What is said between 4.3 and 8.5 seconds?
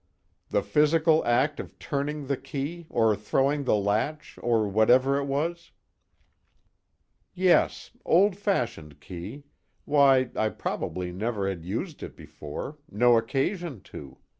or whatever it was?" "Yes. Old